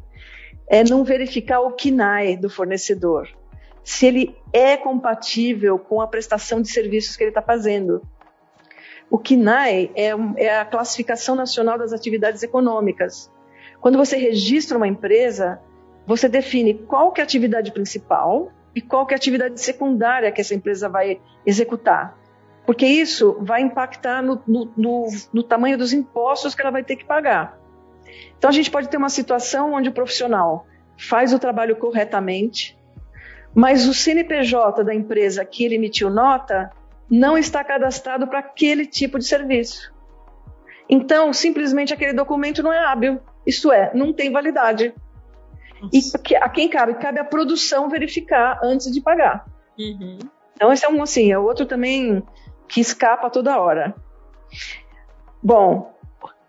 é 0.67 0.83
não 0.83 1.03
verificar 1.03 1.59
o 1.59 1.73
KNAI 1.73 2.37
do 2.37 2.49
fornecedor, 2.49 3.27
se 3.83 4.07
ele 4.07 4.35
é 4.51 4.75
compatível 4.75 5.77
com 5.77 6.01
a 6.01 6.07
prestação 6.07 6.61
de 6.61 6.71
serviços 6.71 7.15
que 7.15 7.23
ele 7.23 7.29
está 7.29 7.41
fazendo. 7.41 8.01
O 9.09 9.19
KNAI 9.19 9.91
é, 9.95 10.09
é, 10.37 10.57
a 10.57 10.65
classificação 10.65 11.35
nacional 11.35 11.77
das 11.77 11.93
atividades 11.93 12.41
econômicas. 12.41 13.31
Quando 13.79 13.97
você 13.97 14.17
registra 14.17 14.75
uma 14.75 14.87
empresa, 14.87 15.61
você 16.05 16.29
define 16.29 16.73
qual 16.73 17.11
que 17.11 17.19
é 17.19 17.23
a 17.23 17.25
atividade 17.25 17.71
principal 17.71 18.51
e 18.73 18.81
qual 18.81 19.05
que 19.05 19.13
é 19.13 19.15
a 19.15 19.17
atividade 19.17 19.59
secundária 19.59 20.31
que 20.31 20.41
essa 20.41 20.53
empresa 20.53 20.89
vai 20.89 21.19
executar. 21.45 22.17
Porque 22.65 22.85
isso 22.85 23.37
vai 23.41 23.61
impactar 23.61 24.21
no, 24.21 24.41
no, 24.47 24.71
no, 24.75 25.07
no 25.31 25.43
tamanho 25.43 25.77
dos 25.77 25.93
impostos 25.93 26.55
que 26.55 26.61
ela 26.61 26.71
vai 26.71 26.83
ter 26.83 26.95
que 26.95 27.05
pagar. 27.05 27.59
Então 28.37 28.49
a 28.49 28.53
gente 28.53 28.71
pode 28.71 28.89
ter 28.89 28.97
uma 28.97 29.09
situação 29.09 29.73
onde 29.73 29.89
o 29.89 29.93
profissional 29.93 30.67
faz 30.97 31.33
o 31.33 31.39
trabalho 31.39 31.75
corretamente, 31.75 32.77
mas 33.53 33.87
o 33.87 33.93
CNPJ 33.93 34.83
da 34.83 34.93
empresa 34.93 35.45
que 35.45 35.63
ele 35.63 35.75
emitiu 35.75 36.09
nota 36.09 36.71
não 37.09 37.37
está 37.37 37.63
cadastrado 37.63 38.27
para 38.27 38.39
aquele 38.39 38.85
tipo 38.85 39.17
de 39.19 39.25
serviço. 39.25 39.93
Então, 40.89 41.31
simplesmente 41.33 41.93
aquele 41.93 42.13
documento 42.13 42.61
não 42.61 42.73
é 42.73 42.79
hábil. 42.79 43.19
Isso 43.45 43.71
é, 43.71 43.91
não 43.93 44.13
tem 44.13 44.31
validade. 44.31 44.93
E 45.93 46.35
a 46.37 46.49
quem 46.49 46.69
cabe? 46.69 46.95
Cabe 46.95 47.19
a 47.19 47.23
produção 47.23 47.89
verificar 47.89 48.59
antes 48.63 48.91
de 48.91 49.01
pagar. 49.01 49.45
Uhum. 49.77 50.19
Então, 50.53 50.71
esse 50.71 50.85
é 50.85 50.89
um, 50.89 51.01
assim, 51.03 51.31
é 51.31 51.37
outro 51.37 51.65
também 51.65 52.23
que 52.67 52.79
escapa 52.79 53.29
toda 53.29 53.59
hora. 53.59 53.95
Bom, 55.43 55.93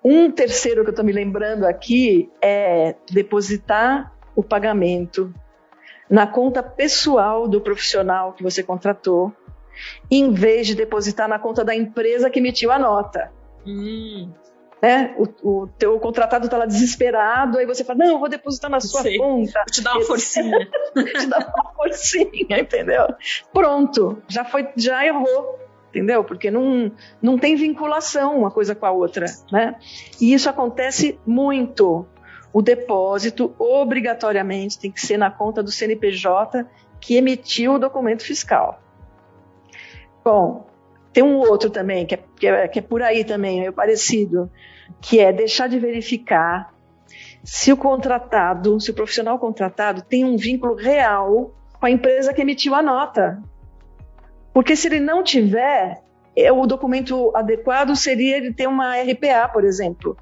um 0.02 0.31
terceiro 0.31 0.83
que 0.83 0.88
eu 0.88 0.93
estou 0.93 1.05
me 1.05 1.12
lembrando 1.12 1.64
aqui 1.64 2.31
é 2.40 2.95
depositar 3.11 4.12
o 4.35 4.43
pagamento 4.43 5.35
na 6.09 6.26
conta 6.26 6.62
pessoal 6.62 7.49
do 7.49 7.61
profissional 7.61 8.33
que 8.33 8.43
você 8.43 8.62
contratou, 8.62 9.33
em 10.11 10.33
vez 10.33 10.66
de 10.66 10.75
depositar 10.75 11.28
na 11.28 11.38
conta 11.38 11.64
da 11.64 11.75
empresa 11.75 12.31
que 12.31 12.38
emitiu 12.38 12.71
a 12.71 12.78
nota. 12.78 13.33
Hum 13.66 14.31
né? 14.80 15.14
O, 15.16 15.62
o 15.62 15.66
teu 15.66 15.99
contratado 15.99 16.47
está 16.47 16.56
lá 16.56 16.66
desesperado, 16.66 17.59
aí 17.59 17.66
você 17.66 17.85
fala, 17.85 18.00
não, 18.00 18.12
eu 18.12 18.18
vou 18.18 18.28
depositar 18.28 18.71
na 18.71 18.80
sua 18.80 19.02
Sei. 19.02 19.18
conta. 19.18 19.52
Vou 19.59 19.73
te 19.73 19.83
dar 19.83 19.95
uma 19.95 20.04
forcinha. 20.04 20.68
te 20.95 21.26
dar 21.26 21.52
uma 21.56 21.73
forcinha, 21.73 22.61
entendeu? 22.61 23.06
Pronto, 23.52 24.23
já 24.28 24.45
foi, 24.45 24.68
já 24.76 25.04
errou, 25.04 25.59
entendeu? 25.88 26.23
Porque 26.23 26.50
não, 26.50 26.92
não 27.23 27.38
tem 27.38 27.56
vinculação 27.56 28.38
uma 28.38 28.50
coisa 28.50 28.75
com 28.75 28.87
a 28.87 28.90
outra, 28.90 29.26
né? 29.50 29.76
E 30.21 30.33
isso 30.33 30.49
acontece 30.49 31.18
muito. 31.26 32.06
O 32.52 32.62
depósito 32.62 33.54
obrigatoriamente 33.59 34.78
tem 34.78 34.90
que 34.90 35.00
ser 35.00 35.18
na 35.18 35.30
conta 35.30 35.62
do 35.62 35.71
CNPJ 35.71 36.66
que 37.00 37.16
emitiu 37.16 37.75
o 37.75 37.78
documento 37.78 38.23
fiscal. 38.23 38.80
Bom, 40.25 40.66
tem 41.16 41.25
um 41.25 41.38
outro 41.38 41.70
também, 41.70 42.04
que 42.04 42.14
é, 42.14 42.18
que 42.38 42.46
é, 42.46 42.68
que 42.68 42.78
é 42.78 42.82
por 42.82 43.02
aí 43.02 43.25
também, 43.25 43.66
é 43.66 43.73
parecido, 43.73 44.50
que 45.00 45.18
é 45.18 45.32
deixar 45.32 45.66
de 45.66 45.78
verificar 45.78 46.75
se 47.42 47.73
o 47.73 47.76
contratado, 47.78 48.78
se 48.78 48.90
o 48.90 48.94
profissional 48.94 49.38
contratado 49.38 50.02
tem 50.02 50.26
um 50.26 50.37
vínculo 50.37 50.75
real 50.75 51.54
com 51.80 51.87
a 51.87 51.90
empresa 51.90 52.35
que 52.35 52.42
emitiu 52.42 52.75
a 52.75 52.82
nota. 52.82 53.42
Porque 54.52 54.76
se 54.76 54.88
ele 54.88 55.00
não 55.00 55.23
tiver, 55.23 56.02
é, 56.37 56.52
o 56.52 56.66
documento 56.66 57.35
adequado 57.35 57.96
seria 57.96 58.37
ele 58.37 58.52
ter 58.52 58.66
uma 58.66 58.94
RPA, 59.00 59.49
por 59.50 59.64
exemplo. 59.64 60.18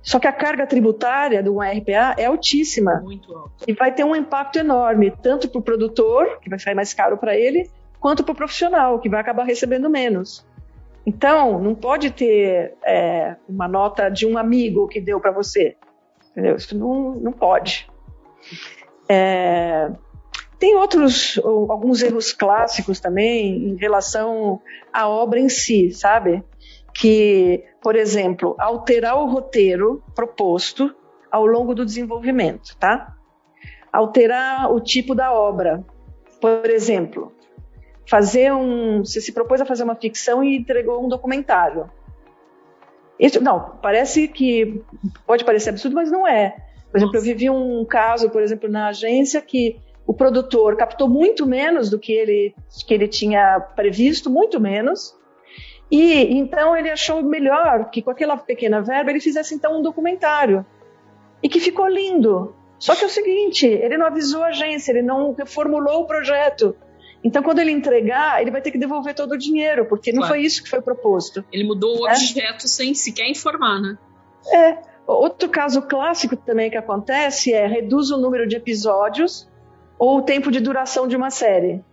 Só 0.00 0.20
que 0.20 0.28
a 0.28 0.32
carga 0.32 0.64
tributária 0.64 1.42
de 1.42 1.48
uma 1.48 1.68
RPA 1.72 2.14
é 2.16 2.26
altíssima. 2.26 3.00
Muito 3.00 3.34
alto. 3.34 3.64
E 3.66 3.72
vai 3.72 3.92
ter 3.92 4.04
um 4.04 4.14
impacto 4.14 4.60
enorme, 4.60 5.10
tanto 5.10 5.48
para 5.48 5.58
o 5.58 5.62
produtor, 5.62 6.38
que 6.40 6.48
vai 6.48 6.60
sair 6.60 6.76
mais 6.76 6.94
caro 6.94 7.18
para 7.18 7.36
ele, 7.36 7.68
quanto 8.00 8.24
para 8.24 8.32
o 8.32 8.36
profissional, 8.36 8.98
que 8.98 9.08
vai 9.08 9.20
acabar 9.20 9.44
recebendo 9.44 9.88
menos. 9.90 10.44
Então, 11.06 11.60
não 11.60 11.74
pode 11.74 12.10
ter 12.10 12.74
é, 12.84 13.36
uma 13.48 13.68
nota 13.68 14.08
de 14.08 14.26
um 14.26 14.36
amigo 14.36 14.88
que 14.88 15.00
deu 15.00 15.20
para 15.20 15.30
você. 15.30 15.76
Entendeu? 16.30 16.56
Isso 16.56 16.76
não, 16.76 17.14
não 17.14 17.32
pode. 17.32 17.88
É, 19.08 19.90
tem 20.58 20.76
outros, 20.76 21.40
alguns 21.42 22.02
erros 22.02 22.32
clássicos 22.32 23.00
também 23.00 23.70
em 23.70 23.76
relação 23.76 24.60
à 24.92 25.08
obra 25.08 25.40
em 25.40 25.48
si, 25.48 25.90
sabe? 25.90 26.44
Que, 26.94 27.64
por 27.82 27.96
exemplo, 27.96 28.54
alterar 28.58 29.16
o 29.18 29.26
roteiro 29.26 30.02
proposto 30.14 30.94
ao 31.30 31.46
longo 31.46 31.74
do 31.74 31.84
desenvolvimento, 31.84 32.76
tá? 32.78 33.16
Alterar 33.92 34.70
o 34.70 34.80
tipo 34.80 35.14
da 35.14 35.32
obra. 35.32 35.84
Por 36.40 36.68
exemplo, 36.68 37.32
fazer 38.10 38.52
um. 38.52 39.04
Você 39.04 39.20
se 39.20 39.30
propôs 39.32 39.60
a 39.60 39.64
fazer 39.64 39.84
uma 39.84 39.94
ficção 39.94 40.42
e 40.42 40.56
entregou 40.56 41.02
um 41.02 41.08
documentário. 41.08 41.88
Isso, 43.18 43.40
não, 43.40 43.78
parece 43.80 44.26
que 44.26 44.82
pode 45.24 45.44
parecer 45.44 45.70
absurdo, 45.70 45.94
mas 45.94 46.10
não 46.10 46.26
é. 46.26 46.56
Por 46.90 46.98
exemplo, 46.98 47.16
eu 47.16 47.22
vivi 47.22 47.48
um 47.48 47.84
caso, 47.84 48.28
por 48.28 48.42
exemplo, 48.42 48.68
na 48.68 48.88
agência 48.88 49.40
que 49.40 49.78
o 50.04 50.12
produtor 50.12 50.74
captou 50.76 51.08
muito 51.08 51.46
menos 51.46 51.88
do 51.88 52.00
que 52.00 52.12
ele, 52.12 52.52
que 52.84 52.92
ele 52.92 53.06
tinha 53.06 53.60
previsto, 53.60 54.28
muito 54.28 54.58
menos. 54.58 55.14
E 55.88 56.36
então 56.36 56.76
ele 56.76 56.90
achou 56.90 57.22
melhor 57.22 57.90
que 57.90 58.02
com 58.02 58.10
aquela 58.10 58.36
pequena 58.36 58.80
verba 58.80 59.10
ele 59.10 59.20
fizesse 59.20 59.54
então 59.54 59.78
um 59.78 59.82
documentário. 59.82 60.66
E 61.40 61.48
que 61.48 61.60
ficou 61.60 61.86
lindo. 61.86 62.56
Só 62.76 62.96
que 62.96 63.04
é 63.04 63.06
o 63.06 63.10
seguinte, 63.10 63.66
ele 63.66 63.96
não 63.96 64.06
avisou 64.06 64.42
a 64.42 64.48
agência, 64.48 64.90
ele 64.90 65.02
não 65.02 65.32
reformulou 65.32 66.00
o 66.00 66.06
projeto. 66.06 66.74
Então, 67.22 67.42
quando 67.42 67.58
ele 67.58 67.70
entregar, 67.70 68.40
ele 68.40 68.50
vai 68.50 68.62
ter 68.62 68.70
que 68.70 68.78
devolver 68.78 69.14
todo 69.14 69.32
o 69.32 69.38
dinheiro, 69.38 69.84
porque 69.86 70.10
não 70.10 70.20
claro. 70.20 70.34
foi 70.34 70.42
isso 70.42 70.62
que 70.62 70.70
foi 70.70 70.80
proposto. 70.80 71.44
Ele 71.52 71.64
mudou 71.64 72.00
o 72.00 72.08
é? 72.08 72.12
objeto 72.12 72.66
sem 72.66 72.94
sequer 72.94 73.28
informar, 73.28 73.80
né? 73.80 73.98
É. 74.52 74.78
Outro 75.06 75.48
caso 75.48 75.82
clássico 75.82 76.36
também 76.36 76.70
que 76.70 76.76
acontece 76.76 77.52
é 77.52 77.66
reduz 77.66 78.10
o 78.10 78.16
número 78.16 78.46
de 78.46 78.56
episódios 78.56 79.48
ou 79.98 80.18
o 80.18 80.22
tempo 80.22 80.50
de 80.50 80.60
duração 80.60 81.06
de 81.06 81.16
uma 81.16 81.30
série. 81.30 81.84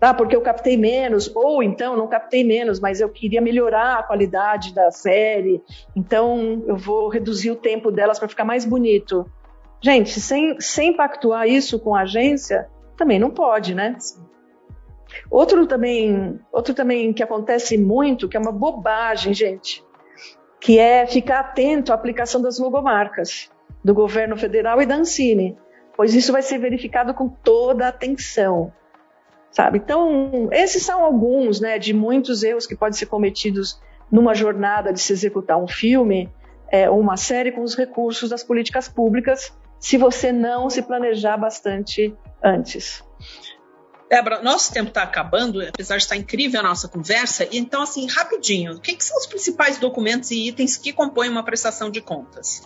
Tá? 0.00 0.14
Porque 0.14 0.34
eu 0.34 0.40
captei 0.40 0.76
menos, 0.76 1.30
ou 1.34 1.62
então 1.62 1.96
não 1.96 2.08
captei 2.08 2.42
menos, 2.42 2.80
mas 2.80 3.00
eu 3.00 3.08
queria 3.08 3.40
melhorar 3.40 3.98
a 3.98 4.02
qualidade 4.02 4.74
da 4.74 4.90
série, 4.90 5.62
então 5.94 6.64
eu 6.66 6.76
vou 6.76 7.08
reduzir 7.08 7.50
o 7.50 7.56
tempo 7.56 7.90
delas 7.90 8.18
para 8.18 8.28
ficar 8.28 8.44
mais 8.44 8.64
bonito. 8.64 9.30
Gente, 9.80 10.20
sem, 10.20 10.60
sem 10.60 10.96
pactuar 10.96 11.46
isso 11.46 11.78
com 11.78 11.94
a 11.94 12.02
agência, 12.02 12.68
também 12.96 13.18
não 13.18 13.30
pode, 13.30 13.74
né? 13.74 13.96
Outro 15.30 15.66
também, 15.66 16.40
outro 16.50 16.74
também 16.74 17.12
que 17.12 17.22
acontece 17.22 17.76
muito, 17.76 18.28
que 18.28 18.36
é 18.36 18.40
uma 18.40 18.52
bobagem, 18.52 19.34
gente, 19.34 19.84
que 20.60 20.78
é 20.78 21.06
ficar 21.06 21.40
atento 21.40 21.92
à 21.92 21.94
aplicação 21.94 22.40
das 22.40 22.58
logomarcas 22.58 23.50
do 23.84 23.92
governo 23.92 24.36
federal 24.36 24.80
e 24.80 24.86
da 24.86 24.96
Ancine, 24.96 25.58
pois 25.96 26.14
isso 26.14 26.32
vai 26.32 26.42
ser 26.42 26.58
verificado 26.58 27.12
com 27.12 27.28
toda 27.28 27.86
a 27.86 27.88
atenção, 27.88 28.72
sabe? 29.50 29.78
Então, 29.78 30.48
esses 30.52 30.82
são 30.82 31.04
alguns, 31.04 31.60
né, 31.60 31.78
de 31.78 31.92
muitos 31.92 32.42
erros 32.42 32.66
que 32.66 32.76
podem 32.76 32.98
ser 32.98 33.06
cometidos 33.06 33.80
numa 34.10 34.34
jornada 34.34 34.92
de 34.92 35.00
se 35.00 35.12
executar 35.12 35.58
um 35.58 35.68
filme 35.68 36.30
é, 36.72 36.88
uma 36.88 37.18
série 37.18 37.52
com 37.52 37.62
os 37.62 37.76
recursos 37.76 38.30
das 38.30 38.42
políticas 38.42 38.88
públicas, 38.88 39.54
se 39.82 39.98
você 39.98 40.30
não 40.30 40.70
se 40.70 40.80
planejar 40.80 41.36
bastante 41.36 42.14
antes. 42.42 43.02
Débora, 44.08 44.40
nosso 44.40 44.72
tempo 44.72 44.88
está 44.88 45.02
acabando, 45.02 45.60
apesar 45.60 45.96
de 45.96 46.04
estar 46.04 46.16
incrível 46.16 46.60
a 46.60 46.62
nossa 46.62 46.88
conversa. 46.88 47.48
Então, 47.50 47.82
assim, 47.82 48.06
rapidinho, 48.06 48.74
o 48.74 48.80
que, 48.80 48.94
que, 48.94 49.04
são 49.04 49.18
os 49.18 49.26
principais 49.26 49.78
documentos 49.78 50.30
e 50.30 50.46
itens 50.46 50.76
que 50.76 50.92
compõem 50.92 51.28
uma 51.28 51.42
prestação 51.42 51.90
de 51.90 52.00
contas? 52.00 52.62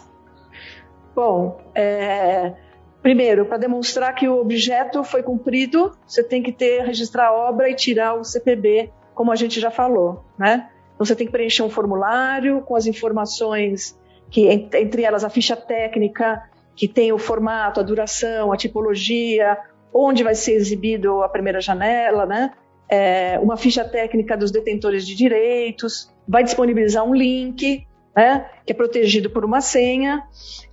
Bom, 1.14 1.58
é, 1.74 2.52
primeiro, 3.00 3.46
para 3.46 3.56
demonstrar 3.56 4.14
que 4.14 4.28
o 4.28 4.38
objeto 4.38 5.02
foi 5.02 5.22
cumprido, 5.22 5.96
você 6.06 6.22
tem 6.22 6.42
que 6.42 6.52
ter 6.52 6.82
registrar 6.82 7.28
a 7.28 7.32
obra 7.32 7.70
e 7.70 7.74
tirar 7.74 8.12
o 8.12 8.24
CPB, 8.24 8.92
como 9.14 9.32
a 9.32 9.36
gente 9.36 9.58
já 9.58 9.70
falou, 9.70 10.22
né? 10.38 10.68
Então, 10.94 11.06
você 11.06 11.16
tem 11.16 11.26
que 11.26 11.32
preencher 11.32 11.62
um 11.62 11.70
formulário 11.70 12.60
com 12.60 12.76
as 12.76 12.86
informações 12.86 13.98
que 14.30 14.48
entre 14.48 15.02
elas 15.02 15.24
a 15.24 15.30
ficha 15.30 15.56
técnica, 15.56 16.42
que 16.76 16.86
tem 16.86 17.12
o 17.12 17.18
formato, 17.18 17.80
a 17.80 17.82
duração, 17.82 18.52
a 18.52 18.56
tipologia, 18.56 19.58
onde 19.92 20.22
vai 20.22 20.34
ser 20.34 20.52
exibido 20.52 21.22
a 21.22 21.28
primeira 21.28 21.60
janela, 21.60 22.26
né? 22.26 22.52
É, 22.88 23.38
uma 23.42 23.56
ficha 23.56 23.84
técnica 23.84 24.36
dos 24.36 24.50
detentores 24.50 25.06
de 25.06 25.16
direitos, 25.16 26.14
vai 26.28 26.44
disponibilizar 26.44 27.02
um 27.04 27.14
link, 27.14 27.86
né, 28.14 28.48
que 28.64 28.72
é 28.72 28.74
protegido 28.74 29.28
por 29.28 29.44
uma 29.44 29.60
senha, 29.60 30.22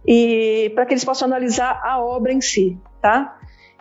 e 0.06 0.72
para 0.76 0.86
que 0.86 0.94
eles 0.94 1.04
possam 1.04 1.28
analisar 1.28 1.82
a 1.84 2.00
obra 2.00 2.32
em 2.32 2.40
si, 2.40 2.78
tá? 3.02 3.40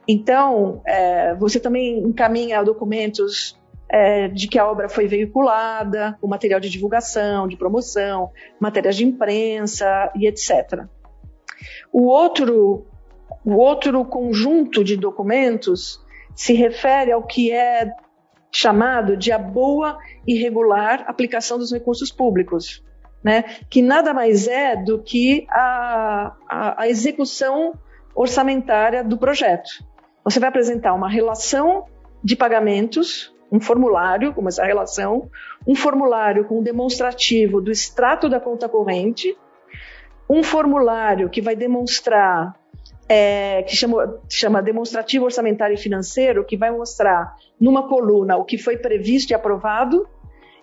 Então, 0.09 0.83
é, 0.87 1.35
você 1.35 1.61
também 1.61 1.99
encaminha 1.99 2.62
documentos 2.62 3.61
é, 3.88 4.29
de 4.29 4.49
que 4.49 4.59
a 4.59 4.69
obra 4.69 4.88
foi 4.88 5.07
veiculada, 5.07 6.19
o 6.21 6.26
material 6.26 6.59
de 6.59 6.71
divulgação, 6.71 7.47
de 7.47 7.57
promoção, 7.57 8.31
matérias 8.59 8.97
de 8.97 9.05
imprensa 9.05 10.11
e 10.17 10.26
etc. 10.26 10.87
O 11.93 12.06
outro 12.06 12.87
o 13.45 13.54
outro 13.54 14.04
conjunto 14.04 14.84
de 14.84 14.97
documentos 14.97 16.00
se 16.34 16.52
refere 16.54 17.10
ao 17.10 17.23
que 17.23 17.50
é 17.50 17.93
chamado 18.52 19.17
de 19.17 19.32
a 19.32 19.39
boa 19.39 19.99
e 20.26 20.34
regular 20.34 21.04
aplicação 21.08 21.58
dos 21.58 21.73
recursos 21.73 22.13
públicos, 22.13 22.84
né? 23.25 23.43
que 23.71 23.80
nada 23.80 24.13
mais 24.13 24.47
é 24.47 24.76
do 24.76 25.02
que 25.02 25.47
a, 25.50 26.37
a, 26.49 26.82
a 26.82 26.89
execução 26.89 27.73
orçamentária 28.15 29.02
do 29.02 29.17
projeto. 29.17 29.71
Você 30.23 30.39
vai 30.39 30.50
apresentar 30.50 30.93
uma 30.93 31.08
relação 31.08 31.87
de 32.23 32.37
pagamentos, 32.37 33.34
um 33.50 33.60
formulário, 33.60 34.32
como 34.32 34.49
essa 34.49 34.65
relação, 34.65 35.30
um 35.67 35.75
formulário 35.75 36.45
com 36.45 36.63
demonstrativo 36.63 37.60
do 37.60 37.71
extrato 37.71 38.28
da 38.28 38.39
conta 38.39 38.69
corrente, 38.69 39.37
um 40.28 40.43
formulário 40.43 41.28
que 41.28 41.41
vai 41.41 41.54
demonstrar 41.54 42.54
é, 43.08 43.63
que 43.65 43.76
chama, 43.76 44.19
chama 44.28 44.63
Demonstrativo 44.63 45.26
Orçamentário 45.26 45.75
e 45.75 45.78
Financeiro, 45.78 46.45
que 46.45 46.56
vai 46.56 46.71
mostrar 46.71 47.37
numa 47.61 47.87
coluna 47.89 48.37
o 48.37 48.45
que 48.45 48.56
foi 48.56 48.76
previsto 48.76 49.32
e 49.32 49.35
aprovado, 49.35 50.08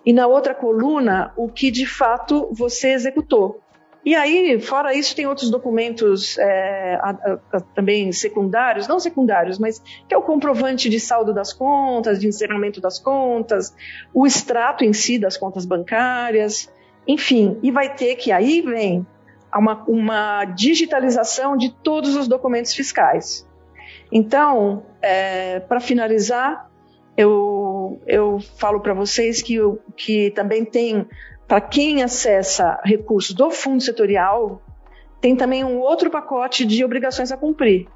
e 0.04 0.12
na 0.12 0.26
outra 0.26 0.54
coluna 0.54 1.32
o 1.36 1.48
que 1.48 1.70
de 1.70 1.86
fato 1.86 2.48
você 2.52 2.90
executou. 2.90 3.60
E 4.02 4.14
aí, 4.14 4.58
fora 4.58 4.94
isso, 4.94 5.14
tem 5.14 5.26
outros 5.26 5.50
documentos 5.50 6.38
é, 6.38 6.98
a, 7.02 7.10
a, 7.52 7.60
também 7.60 8.10
secundários, 8.12 8.88
não 8.88 8.98
secundários, 8.98 9.58
mas 9.58 9.78
que 10.08 10.14
é 10.14 10.16
o 10.16 10.22
comprovante 10.22 10.88
de 10.88 10.98
saldo 10.98 11.34
das 11.34 11.52
contas, 11.52 12.18
de 12.18 12.26
encerramento 12.26 12.80
das 12.80 12.98
contas, 12.98 13.74
o 14.14 14.26
extrato 14.26 14.84
em 14.84 14.94
si 14.94 15.18
das 15.18 15.36
contas 15.36 15.66
bancárias, 15.66 16.72
enfim, 17.06 17.58
e 17.62 17.70
vai 17.70 17.94
ter 17.94 18.16
que 18.16 18.32
aí 18.32 18.62
vem 18.62 19.06
uma, 19.58 19.84
uma 19.88 20.44
digitalização 20.44 21.56
de 21.56 21.70
todos 21.70 22.14
os 22.14 22.28
documentos 22.28 22.72
fiscais. 22.74 23.46
Então, 24.12 24.84
é, 25.00 25.60
para 25.60 25.80
finalizar, 25.80 26.70
eu, 27.16 28.00
eu 28.06 28.38
falo 28.58 28.80
para 28.80 28.94
vocês 28.94 29.42
que, 29.42 29.56
que 29.96 30.30
também 30.30 30.64
tem, 30.64 31.06
para 31.46 31.60
quem 31.60 32.02
acessa 32.02 32.80
recursos 32.84 33.34
do 33.34 33.50
fundo 33.50 33.82
setorial, 33.82 34.62
tem 35.20 35.36
também 35.36 35.64
um 35.64 35.78
outro 35.78 36.10
pacote 36.10 36.64
de 36.64 36.84
obrigações 36.84 37.30
a 37.30 37.36
cumprir, 37.36 37.86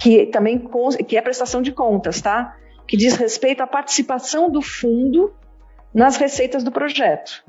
que 0.00 0.26
também 0.26 0.68
que 1.06 1.16
é 1.16 1.22
prestação 1.22 1.60
de 1.60 1.70
contas, 1.70 2.20
tá? 2.20 2.56
Que 2.86 2.96
diz 2.96 3.14
respeito 3.16 3.62
à 3.62 3.66
participação 3.66 4.50
do 4.50 4.62
fundo 4.62 5.34
nas 5.92 6.16
receitas 6.16 6.64
do 6.64 6.72
projeto. 6.72 7.44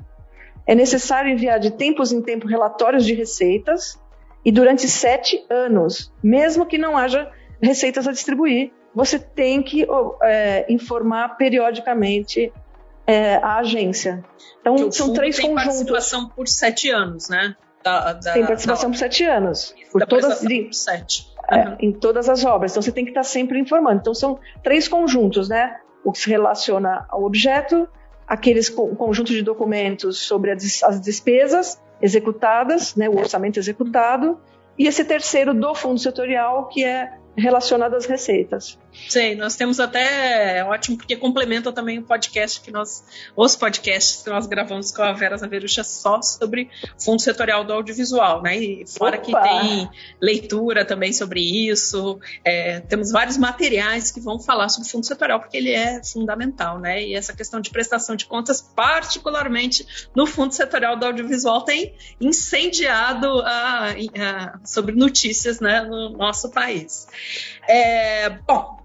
É 0.68 0.74
necessário 0.74 1.32
enviar 1.32 1.58
de 1.58 1.70
tempos 1.70 2.12
em 2.12 2.20
tempos 2.20 2.50
relatórios 2.50 3.06
de 3.06 3.14
receitas 3.14 3.98
e 4.44 4.52
durante 4.52 4.86
sete 4.86 5.42
anos, 5.48 6.12
mesmo 6.22 6.66
que 6.66 6.76
não 6.76 6.94
haja 6.94 7.32
receitas 7.60 8.06
a 8.06 8.12
distribuir, 8.12 8.70
você 8.94 9.18
tem 9.18 9.62
que 9.62 9.86
é, 10.22 10.70
informar 10.70 11.38
periodicamente 11.38 12.52
é, 13.06 13.36
a 13.36 13.56
agência. 13.56 14.22
Então, 14.60 14.92
são 14.92 15.14
três 15.14 15.36
tem 15.36 15.46
conjuntos. 15.46 15.64
participação 15.64 16.28
por 16.28 16.46
sete 16.46 16.90
anos, 16.90 17.30
né? 17.30 17.56
Da, 17.82 18.12
da, 18.12 18.32
tem 18.34 18.44
participação 18.44 18.90
da... 18.90 18.94
por 18.94 18.98
sete 18.98 19.24
anos. 19.24 19.74
Por 19.90 20.04
todas, 20.04 20.40
por 20.40 20.74
sete. 20.74 21.32
É, 21.50 21.60
uhum. 21.60 21.76
em 21.80 21.92
todas 21.92 22.28
as 22.28 22.44
obras. 22.44 22.72
Então, 22.72 22.82
você 22.82 22.92
tem 22.92 23.04
que 23.04 23.10
estar 23.10 23.22
sempre 23.22 23.58
informando. 23.58 24.00
Então, 24.00 24.12
são 24.12 24.38
três 24.62 24.86
conjuntos, 24.86 25.48
né? 25.48 25.78
O 26.04 26.12
que 26.12 26.18
se 26.18 26.28
relaciona 26.28 27.06
ao 27.08 27.24
objeto, 27.24 27.88
aqueles 28.28 28.68
conjunto 28.68 29.32
de 29.32 29.42
documentos 29.42 30.18
sobre 30.18 30.50
as 30.50 31.00
despesas 31.00 31.80
executadas, 32.00 32.94
né, 32.94 33.08
o 33.08 33.18
orçamento 33.18 33.58
executado, 33.58 34.38
e 34.78 34.86
esse 34.86 35.04
terceiro 35.04 35.52
do 35.54 35.74
fundo 35.74 35.98
setorial, 35.98 36.68
que 36.68 36.84
é 36.84 37.12
relacionado 37.38 37.94
às 37.94 38.06
receitas. 38.06 38.78
Sim, 39.08 39.36
nós 39.36 39.54
temos 39.54 39.78
até 39.78 40.58
é 40.58 40.64
ótimo 40.64 40.96
porque 40.96 41.16
complementa 41.16 41.72
também 41.72 41.98
o 41.98 42.02
podcast 42.02 42.60
que 42.60 42.70
nós, 42.70 43.04
os 43.36 43.54
podcasts 43.54 44.22
que 44.22 44.30
nós 44.30 44.46
gravamos 44.46 44.90
com 44.90 45.02
a 45.02 45.12
Vera 45.12 45.36
Zaverucha 45.36 45.84
só 45.84 46.20
sobre 46.20 46.68
fundo 46.98 47.20
setorial 47.22 47.64
do 47.64 47.72
audiovisual, 47.72 48.42
né? 48.42 48.56
E 48.56 48.84
fora 48.86 49.16
Opa. 49.16 49.24
que 49.24 49.32
tem 49.32 49.88
leitura 50.20 50.84
também 50.84 51.12
sobre 51.12 51.40
isso, 51.40 52.18
é, 52.44 52.80
temos 52.80 53.12
vários 53.12 53.36
materiais 53.36 54.10
que 54.10 54.20
vão 54.20 54.40
falar 54.40 54.68
sobre 54.68 54.88
fundo 54.88 55.06
setorial 55.06 55.40
porque 55.40 55.56
ele 55.56 55.72
é 55.72 56.02
fundamental, 56.02 56.78
né? 56.78 57.02
E 57.02 57.14
essa 57.14 57.34
questão 57.34 57.60
de 57.60 57.70
prestação 57.70 58.16
de 58.16 58.26
contas, 58.26 58.60
particularmente 58.60 59.86
no 60.14 60.26
fundo 60.26 60.52
setorial 60.52 60.96
do 60.96 61.06
audiovisual, 61.06 61.62
tem 61.62 61.94
incendiado 62.20 63.40
a, 63.42 63.90
a, 63.90 64.58
sobre 64.64 64.94
notícias, 64.94 65.60
né, 65.60 65.82
no 65.82 66.10
nosso 66.10 66.50
país. 66.50 67.06
É, 67.68 68.30
bom, 68.30 68.80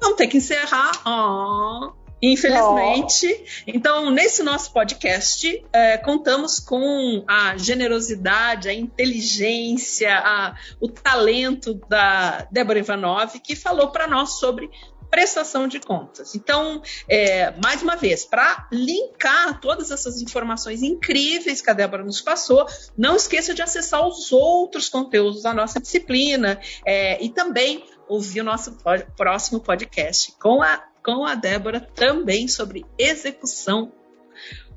vamos 0.00 0.16
ter 0.16 0.26
que 0.26 0.36
encerrar. 0.36 0.92
Oh, 1.06 1.92
Infelizmente. 2.22 3.26
Oh. 3.28 3.62
Então, 3.66 4.10
nesse 4.10 4.42
nosso 4.42 4.72
podcast, 4.72 5.64
é, 5.72 5.98
contamos 5.98 6.58
com 6.58 7.24
a 7.28 7.56
generosidade, 7.56 8.68
a 8.68 8.74
inteligência, 8.74 10.16
a, 10.18 10.56
o 10.80 10.88
talento 10.88 11.74
da 11.88 12.46
Débora 12.50 12.78
Ivanov, 12.78 13.38
que 13.40 13.54
falou 13.54 13.88
para 13.88 14.06
nós 14.06 14.38
sobre 14.38 14.70
prestação 15.10 15.68
de 15.68 15.80
contas. 15.80 16.34
Então, 16.34 16.82
é, 17.08 17.52
mais 17.62 17.82
uma 17.82 17.96
vez, 17.96 18.24
para 18.24 18.68
linkar 18.72 19.60
todas 19.60 19.90
essas 19.90 20.20
informações 20.20 20.82
incríveis 20.82 21.60
que 21.60 21.70
a 21.70 21.74
Débora 21.74 22.04
nos 22.04 22.20
passou, 22.20 22.66
não 22.96 23.16
esqueça 23.16 23.54
de 23.54 23.62
acessar 23.62 24.06
os 24.06 24.32
outros 24.32 24.88
conteúdos 24.88 25.42
da 25.42 25.54
nossa 25.54 25.80
disciplina 25.80 26.60
é, 26.84 27.22
e 27.22 27.28
também 27.28 27.84
ouvir 28.08 28.40
o 28.40 28.44
nosso 28.44 28.76
próximo 29.16 29.60
podcast 29.60 30.32
com 30.38 30.62
a 30.62 30.82
com 31.06 31.24
a 31.24 31.36
Débora 31.36 31.80
também 31.80 32.48
sobre 32.48 32.84
execução 32.98 33.92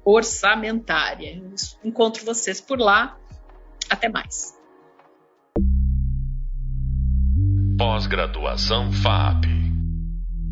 orçamentária. 0.06 1.42
Encontro 1.84 2.24
vocês 2.24 2.62
por 2.62 2.80
lá. 2.80 3.18
Até 3.90 4.08
mais. 4.08 4.56
Pós-graduação 7.80 8.92
FAP. 8.92 9.59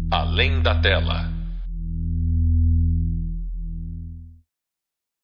Além 0.09 0.61
da 0.61 0.73
tela. 0.75 1.36